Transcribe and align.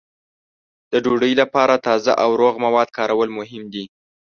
د 0.91 0.93
ډوډۍ 1.03 1.33
لپاره 1.41 1.81
تازه 1.87 2.11
او 2.23 2.29
روغ 2.41 2.53
مواد 2.65 2.89
کارول 2.97 3.29
مهم 3.39 3.63
دي. 3.73 3.85